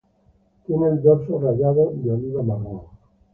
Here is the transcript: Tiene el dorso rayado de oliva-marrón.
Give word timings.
Tiene 0.65 0.87
el 0.87 1.03
dorso 1.03 1.37
rayado 1.39 1.91
de 1.93 2.11
oliva-marrón. 2.11 2.81